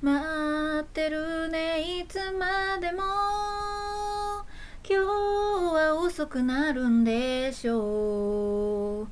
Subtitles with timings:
[0.00, 3.02] 待ってるねいつまでも。
[4.88, 9.08] 今日は遅くなるんでしょう。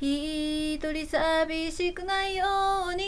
[0.00, 2.46] 一人寂しくないよ
[2.90, 3.04] うに。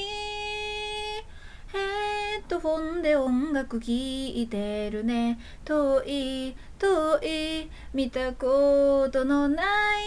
[2.53, 5.39] ヘッドフォンで音楽聴いてるね。
[5.65, 9.63] 遠い遠い見たことのな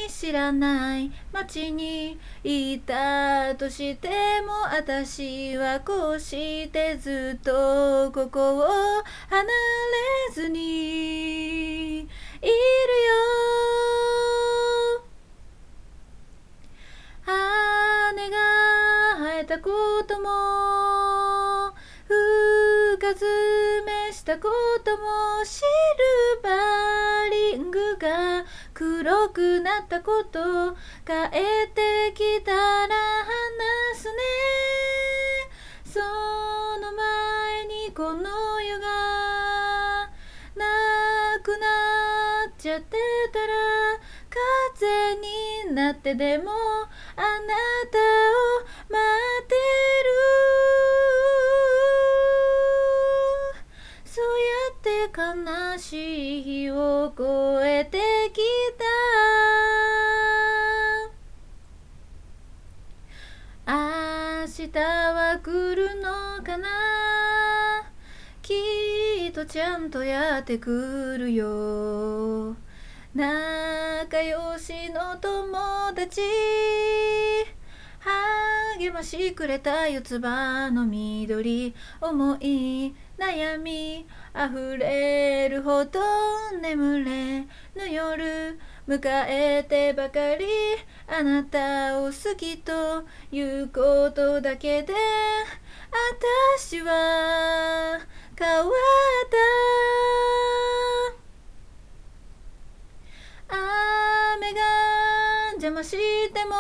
[0.06, 4.10] い知らない街にいたとして
[4.46, 8.62] も私はこうしてずっとここを
[9.28, 9.50] 離れ
[10.32, 12.14] ずにいるよ。
[17.24, 18.38] 羽が
[19.18, 19.72] 生えたこ
[20.08, 20.95] とも
[23.06, 24.50] 深爪したこ
[24.84, 30.72] ともシルバーリングが黒くなったこと
[31.06, 32.96] 帰ってきたら
[33.94, 34.08] 話す。
[34.08, 34.14] ね
[35.86, 40.10] その前にこの世が
[40.56, 40.66] な
[41.44, 41.68] くな
[42.50, 42.98] っちゃって
[43.32, 43.54] たら
[44.80, 45.16] 風
[45.70, 47.28] になってでもあな
[47.92, 48.98] たを待
[49.44, 49.55] って
[55.88, 57.24] しい日を越
[57.64, 58.00] えて
[58.34, 58.42] き
[58.76, 58.86] た。
[63.72, 66.68] 明日は来るのかな。
[68.42, 68.56] き
[69.30, 72.56] っとちゃんとやってくるよ。
[73.14, 76.22] 仲良しの友達。
[78.86, 84.06] 励ましくれた四つ葉の緑思い悩み
[84.36, 86.00] 溢れるほど
[86.62, 90.46] 眠れぬ夜迎えてばかり
[91.08, 94.94] あなたを好きということだけで
[96.60, 98.00] 私は
[98.38, 98.70] 変わっ
[103.50, 103.56] た
[104.38, 104.60] 雨が
[105.54, 105.90] 邪魔し
[106.32, 106.54] ても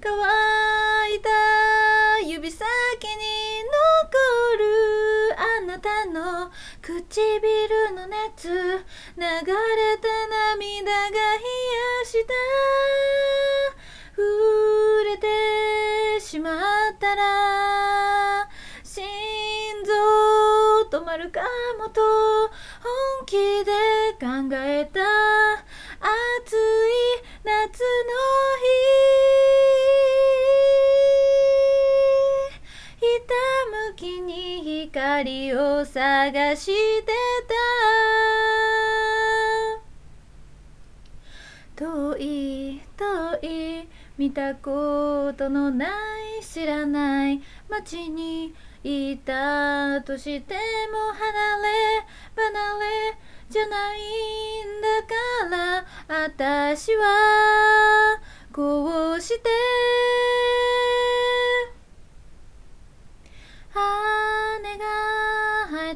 [0.00, 0.45] 乾い
[6.82, 8.78] 唇の熱流れ
[9.98, 10.08] た
[10.56, 12.32] 涙が冷やした。
[14.16, 14.22] 触
[15.04, 16.58] れてしまっ
[16.98, 18.48] たら
[18.82, 19.04] 心
[19.84, 21.40] 臓止まるか
[21.78, 23.72] もと本気で
[24.18, 25.00] 考えた。
[26.00, 26.56] 暑い
[27.44, 27.84] 夏の
[28.62, 28.64] 日。
[32.98, 33.34] ひた
[33.90, 34.45] むきに
[34.92, 36.66] 光を探し
[37.02, 37.04] て
[41.76, 43.34] た遠い遠
[43.82, 45.90] い見たことのない
[46.42, 48.54] 知らない街に
[48.84, 50.60] いたとしても
[51.12, 51.24] 離
[51.62, 53.18] れ離れ
[53.50, 58.20] じゃないんだから私は
[58.52, 59.50] こうして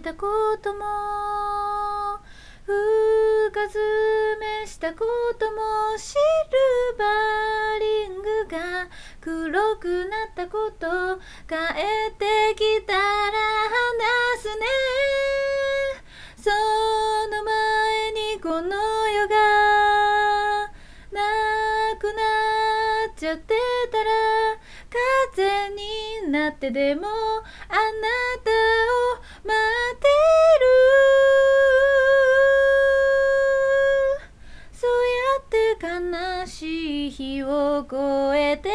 [0.01, 0.27] たこ
[0.63, 0.81] とも
[2.65, 5.05] 深爪したこ
[5.39, 8.89] ともシルバーリングが
[9.21, 11.17] 黒くなったこと
[11.47, 14.65] 帰ってきたら話すね。
[16.39, 16.49] そ
[17.29, 18.77] の前にこの
[19.09, 19.37] 世が
[21.13, 21.21] な
[21.99, 22.13] くな
[23.13, 23.55] っちゃって
[23.93, 24.11] たら
[25.35, 27.13] 風になってでもあな
[28.43, 28.60] た
[37.11, 37.97] 日を越
[38.37, 38.71] えて